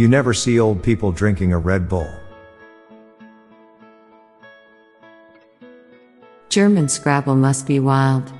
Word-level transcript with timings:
You 0.00 0.08
never 0.08 0.32
see 0.32 0.58
old 0.58 0.82
people 0.82 1.12
drinking 1.12 1.52
a 1.52 1.58
Red 1.58 1.86
Bull. 1.86 2.10
German 6.48 6.88
Scrabble 6.88 7.34
must 7.34 7.66
be 7.66 7.80
wild. 7.80 8.32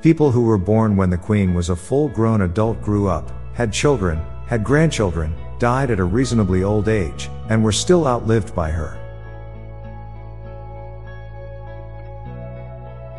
People 0.00 0.30
who 0.30 0.44
were 0.44 0.56
born 0.56 0.96
when 0.96 1.10
the 1.10 1.18
Queen 1.18 1.52
was 1.52 1.68
a 1.68 1.76
full 1.76 2.08
grown 2.08 2.40
adult 2.40 2.80
grew 2.80 3.08
up, 3.08 3.30
had 3.52 3.74
children, 3.74 4.18
had 4.46 4.64
grandchildren, 4.64 5.34
died 5.58 5.90
at 5.90 6.00
a 6.00 6.04
reasonably 6.04 6.62
old 6.62 6.88
age, 6.88 7.28
and 7.50 7.62
were 7.62 7.72
still 7.72 8.06
outlived 8.06 8.54
by 8.54 8.70
her. 8.70 9.03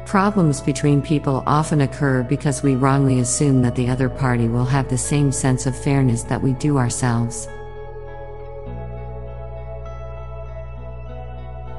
Problems 0.06 0.62
between 0.62 1.02
people 1.02 1.44
often 1.48 1.82
occur 1.82 2.22
because 2.22 2.62
we 2.62 2.76
wrongly 2.76 3.20
assume 3.20 3.64
that 3.64 3.76
the 3.76 3.90
other 3.90 4.08
party 4.08 4.48
will 4.48 4.66
have 4.66 4.88
the 4.88 4.98
same 4.98 5.32
sense 5.32 5.66
of 5.66 5.76
fairness 5.76 6.22
that 6.24 6.42
we 6.42 6.54
do 6.54 6.78
ourselves. 6.78 7.48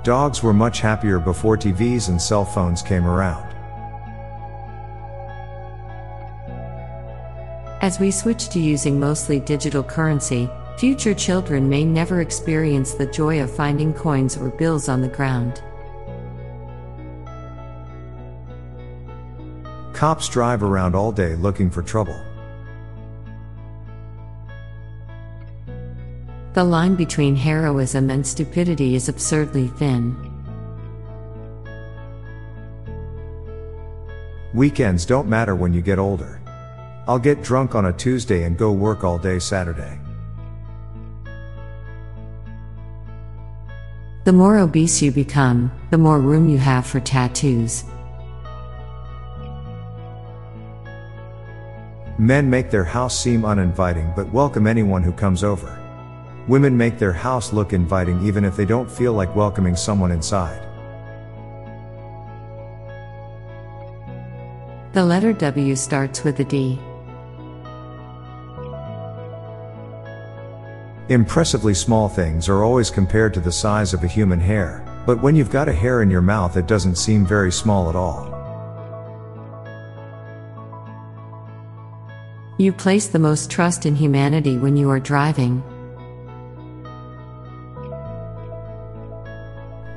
Dogs 0.03 0.43
were 0.43 0.53
much 0.53 0.81
happier 0.81 1.21
before 1.21 1.57
TVs 1.57 2.09
and 2.09 2.21
cell 2.21 2.45
phones 2.45 2.83
came 2.83 3.07
around. 3.07 3.45
As 7.81 8.01
we 8.01 8.11
switch 8.11 8.49
to 8.49 8.59
using 8.59 8.99
mostly 8.99 9.39
digital 9.39 9.85
currency, 9.85 10.51
future 10.79 11.15
children 11.15 11.69
may 11.69 11.85
never 11.85 12.21
experience 12.21 12.95
the 12.95 13.07
joy 13.07 13.41
of 13.41 13.55
finding 13.55 13.95
coins 13.95 14.37
or 14.37 14.51
bills 14.51 14.89
on 14.89 15.01
the 15.01 15.09
ground. 15.09 15.63
Cops 19.97 20.29
drive 20.29 20.63
around 20.63 20.95
all 20.95 21.11
day 21.11 21.37
looking 21.37 21.71
for 21.71 21.81
trouble. 21.81 22.21
The 26.53 26.63
line 26.63 26.97
between 26.97 27.35
heroism 27.35 28.11
and 28.11 28.27
stupidity 28.27 28.95
is 28.95 29.09
absurdly 29.09 29.69
thin. 29.69 30.15
Weekends 34.53 35.07
don't 35.07 35.29
matter 35.29 35.55
when 35.55 35.73
you 35.73 35.81
get 35.81 35.99
older. 35.99 36.43
I'll 37.09 37.19
get 37.19 37.43
drunk 37.43 37.75
on 37.75 37.87
a 37.87 37.93
Tuesday 37.95 38.43
and 38.43 38.59
go 38.59 38.73
work 38.73 39.03
all 39.03 39.17
day 39.17 39.39
Saturday. 39.39 39.99
The 44.25 44.33
more 44.35 44.59
obese 44.59 45.01
you 45.01 45.11
become, 45.11 45.73
the 45.89 45.97
more 45.97 46.21
room 46.21 46.51
you 46.51 46.59
have 46.59 46.85
for 46.87 47.01
tattoos. 47.01 47.85
Men 52.19 52.49
make 52.49 52.71
their 52.71 52.85
house 52.85 53.19
seem 53.19 53.45
uninviting 53.45 54.11
but 54.17 54.33
welcome 54.33 54.67
anyone 54.67 55.03
who 55.03 55.13
comes 55.13 55.45
over. 55.45 55.83
Women 56.49 56.75
make 56.75 56.99
their 56.99 57.13
house 57.13 57.53
look 57.53 57.75
inviting 57.75 58.25
even 58.25 58.43
if 58.45 58.57
they 58.57 58.65
don't 58.65 58.91
feel 58.91 59.13
like 59.13 59.37
welcoming 59.37 59.77
someone 59.77 60.11
inside. 60.11 60.63
The 64.95 65.05
letter 65.05 65.35
W 65.35 65.77
starts 65.77 66.25
with 66.25 66.41
a 66.41 66.45
D. 66.45 66.79
Impressively 71.11 71.75
small 71.75 72.09
things 72.09 72.49
are 72.49 72.65
always 72.65 72.91
compared 72.91 73.35
to 73.35 73.41
the 73.41 73.53
size 73.53 73.93
of 73.93 74.03
a 74.03 74.09
human 74.09 74.41
hair, 74.41 74.83
but 75.05 75.23
when 75.23 75.37
you've 75.37 75.51
got 75.51 75.69
a 75.69 75.73
hair 75.73 76.01
in 76.01 76.11
your 76.11 76.23
mouth, 76.23 76.57
it 76.57 76.67
doesn't 76.67 76.97
seem 76.97 77.27
very 77.27 77.53
small 77.53 77.91
at 77.91 77.95
all. 77.95 78.36
You 82.59 82.73
place 82.73 83.07
the 83.09 83.19
most 83.19 83.51
trust 83.51 83.85
in 83.85 83.95
humanity 83.95 84.57
when 84.57 84.77
you 84.77 84.89
are 84.89 84.99
driving. 84.99 85.63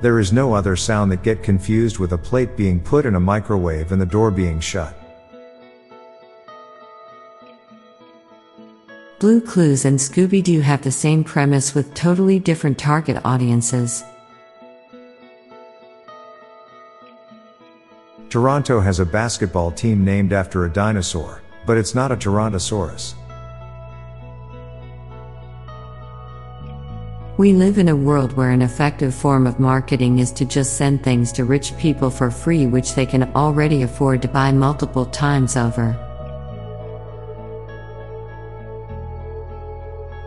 There 0.01 0.19
is 0.19 0.33
no 0.33 0.53
other 0.53 0.75
sound 0.75 1.11
that 1.11 1.23
get 1.23 1.41
confused 1.41 1.99
with 1.99 2.11
a 2.11 2.17
plate 2.17 2.57
being 2.57 2.79
put 2.79 3.05
in 3.05 3.15
a 3.15 3.19
microwave 3.19 3.91
and 3.91 4.01
the 4.01 4.05
door 4.05 4.29
being 4.29 4.59
shut. 4.59 4.93
Blue 9.19 9.41
Clues 9.41 9.83
and 9.83 9.99
Scooby 9.99 10.41
Doo 10.41 10.61
have 10.61 10.81
the 10.81 10.91
same 10.91 11.25
premise 11.25 11.75
with 11.75 11.93
totally 11.93 12.39
different 12.39 12.77
target 12.77 13.21
audiences. 13.25 14.03
Toronto 18.29 18.79
has 18.79 18.99
a 18.99 19.05
basketball 19.05 19.71
team 19.71 20.05
named 20.05 20.31
after 20.31 20.63
a 20.63 20.71
dinosaur, 20.71 21.41
but 21.69 21.77
it's 21.77 21.93
not 21.93 22.11
a 22.11 22.17
Tyrannosaurus. 22.17 23.13
We 27.37 27.53
live 27.53 27.77
in 27.77 27.89
a 27.89 27.95
world 27.95 28.33
where 28.33 28.49
an 28.49 28.63
effective 28.63 29.13
form 29.13 29.45
of 29.45 29.59
marketing 29.59 30.17
is 30.17 30.31
to 30.31 30.45
just 30.45 30.77
send 30.77 31.03
things 31.03 31.31
to 31.33 31.45
rich 31.45 31.77
people 31.77 32.09
for 32.09 32.31
free, 32.31 32.65
which 32.65 32.95
they 32.95 33.05
can 33.05 33.31
already 33.35 33.83
afford 33.83 34.23
to 34.23 34.27
buy 34.27 34.51
multiple 34.51 35.05
times 35.05 35.55
over. 35.55 35.95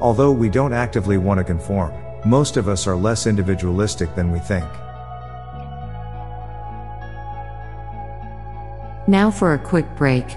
Although 0.01 0.31
we 0.31 0.49
don't 0.49 0.73
actively 0.73 1.19
want 1.19 1.39
to 1.39 1.45
conform, 1.45 1.93
most 2.25 2.57
of 2.57 2.69
us 2.69 2.87
are 2.87 2.95
less 2.95 3.27
individualistic 3.27 4.15
than 4.15 4.31
we 4.31 4.39
think. 4.39 4.71
Now 9.09 9.29
for 9.33 9.55
a 9.55 9.59
quick 9.59 9.93
break, 9.97 10.37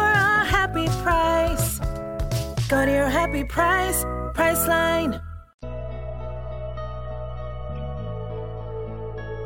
Go 2.71 2.85
to 2.85 2.91
your 2.91 3.09
happy 3.09 3.43
price, 3.43 4.05
Priceline. 4.33 5.21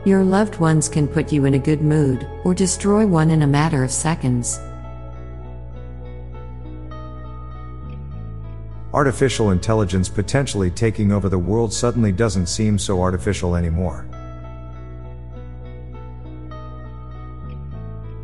Your 0.05 0.23
loved 0.23 0.57
ones 0.57 0.87
can 0.87 1.07
put 1.07 1.33
you 1.33 1.45
in 1.45 1.55
a 1.55 1.57
good 1.57 1.81
mood 1.81 2.29
or 2.43 2.53
destroy 2.53 3.07
one 3.07 3.31
in 3.31 3.41
a 3.41 3.47
matter 3.47 3.83
of 3.83 3.89
seconds. 3.89 4.59
Artificial 8.93 9.49
intelligence 9.49 10.07
potentially 10.07 10.69
taking 10.69 11.11
over 11.11 11.27
the 11.27 11.39
world 11.39 11.73
suddenly 11.73 12.11
doesn't 12.11 12.45
seem 12.45 12.77
so 12.77 13.01
artificial 13.01 13.55
anymore. 13.55 14.07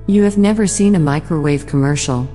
You 0.05 0.21
have 0.21 0.37
never 0.37 0.67
seen 0.67 0.93
a 0.93 0.99
microwave 0.99 1.65
commercial. 1.65 2.29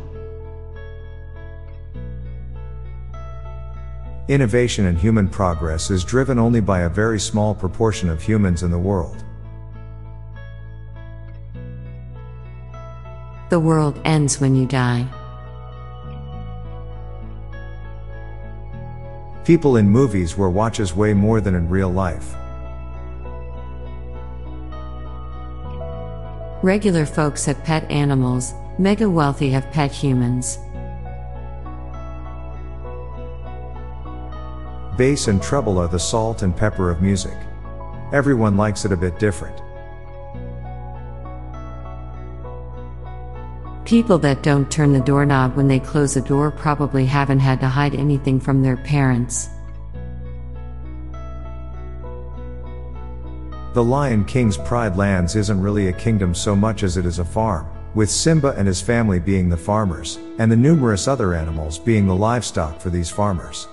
Innovation 4.28 4.86
and 4.86 4.98
human 4.98 5.28
progress 5.28 5.88
is 5.88 6.02
driven 6.02 6.36
only 6.36 6.60
by 6.60 6.80
a 6.80 6.88
very 6.88 7.20
small 7.20 7.54
proportion 7.54 8.08
of 8.08 8.20
humans 8.20 8.64
in 8.64 8.72
the 8.72 8.78
world. 8.78 9.22
The 13.50 13.60
world 13.60 14.00
ends 14.04 14.40
when 14.40 14.56
you 14.56 14.66
die. 14.66 15.06
People 19.44 19.76
in 19.76 19.88
movies 19.88 20.36
wear 20.36 20.50
watches 20.50 20.92
way 20.92 21.14
more 21.14 21.40
than 21.40 21.54
in 21.54 21.68
real 21.68 21.88
life. 21.88 22.34
Regular 26.64 27.06
folks 27.06 27.44
have 27.44 27.62
pet 27.62 27.88
animals, 27.92 28.54
mega 28.76 29.08
wealthy 29.08 29.50
have 29.50 29.70
pet 29.70 29.92
humans. 29.92 30.58
Bass 34.96 35.28
and 35.28 35.42
treble 35.42 35.78
are 35.78 35.88
the 35.88 35.98
salt 35.98 36.42
and 36.42 36.56
pepper 36.56 36.90
of 36.90 37.02
music. 37.02 37.36
Everyone 38.12 38.56
likes 38.56 38.84
it 38.84 38.92
a 38.92 38.96
bit 38.96 39.18
different. 39.18 39.60
People 43.84 44.18
that 44.18 44.42
don't 44.42 44.70
turn 44.70 44.92
the 44.92 45.00
doorknob 45.00 45.54
when 45.54 45.68
they 45.68 45.78
close 45.78 46.16
a 46.16 46.20
door 46.20 46.50
probably 46.50 47.04
haven't 47.04 47.40
had 47.40 47.60
to 47.60 47.68
hide 47.68 47.94
anything 47.94 48.40
from 48.40 48.62
their 48.62 48.78
parents. 48.78 49.50
The 53.74 53.84
Lion 53.84 54.24
King's 54.24 54.56
Pride 54.56 54.96
Lands 54.96 55.36
isn't 55.36 55.60
really 55.60 55.88
a 55.88 55.92
kingdom 55.92 56.34
so 56.34 56.56
much 56.56 56.82
as 56.82 56.96
it 56.96 57.04
is 57.04 57.18
a 57.18 57.24
farm, 57.24 57.66
with 57.94 58.10
Simba 58.10 58.54
and 58.56 58.66
his 58.66 58.80
family 58.80 59.20
being 59.20 59.50
the 59.50 59.56
farmers, 59.56 60.18
and 60.38 60.50
the 60.50 60.56
numerous 60.56 61.06
other 61.06 61.34
animals 61.34 61.78
being 61.78 62.06
the 62.06 62.16
livestock 62.16 62.80
for 62.80 62.88
these 62.88 63.10
farmers. 63.10 63.68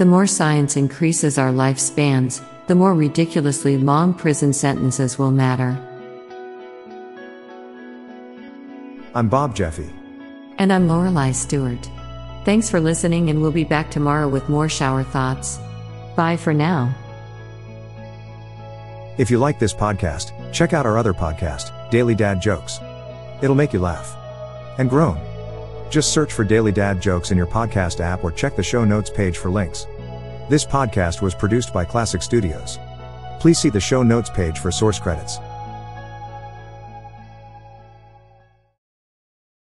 The 0.00 0.06
more 0.06 0.26
science 0.26 0.78
increases 0.78 1.36
our 1.36 1.50
lifespans, 1.50 2.42
the 2.68 2.74
more 2.74 2.94
ridiculously 2.94 3.76
long 3.76 4.14
prison 4.14 4.54
sentences 4.54 5.18
will 5.18 5.30
matter. 5.30 5.76
I'm 9.14 9.28
Bob 9.28 9.54
Jeffy. 9.54 9.90
And 10.56 10.72
I'm 10.72 10.88
Lorelei 10.88 11.32
Stewart. 11.32 11.90
Thanks 12.46 12.70
for 12.70 12.80
listening, 12.80 13.28
and 13.28 13.42
we'll 13.42 13.52
be 13.52 13.64
back 13.64 13.90
tomorrow 13.90 14.26
with 14.26 14.48
more 14.48 14.70
shower 14.70 15.02
thoughts. 15.02 15.58
Bye 16.16 16.38
for 16.38 16.54
now. 16.54 16.94
If 19.18 19.30
you 19.30 19.36
like 19.36 19.58
this 19.58 19.74
podcast, 19.74 20.32
check 20.50 20.72
out 20.72 20.86
our 20.86 20.96
other 20.96 21.12
podcast, 21.12 21.90
Daily 21.90 22.14
Dad 22.14 22.40
Jokes. 22.40 22.80
It'll 23.42 23.54
make 23.54 23.74
you 23.74 23.80
laugh 23.80 24.16
and 24.78 24.88
groan. 24.88 25.18
Just 25.90 26.12
search 26.12 26.32
for 26.32 26.44
Daily 26.44 26.70
Dad 26.70 27.02
Jokes 27.02 27.32
in 27.32 27.36
your 27.36 27.48
podcast 27.48 28.00
app 28.00 28.22
or 28.22 28.30
check 28.30 28.54
the 28.54 28.62
show 28.62 28.84
notes 28.84 29.10
page 29.10 29.36
for 29.36 29.50
links. 29.50 29.86
This 30.48 30.64
podcast 30.64 31.20
was 31.20 31.34
produced 31.34 31.74
by 31.74 31.84
Klassic 31.84 32.22
Studios. 32.22 32.78
Please 33.40 33.58
see 33.58 33.70
the 33.70 33.80
show 33.80 34.04
notes 34.04 34.30
page 34.30 34.60
for 34.60 34.70
source 34.70 35.00
credits. 35.00 35.38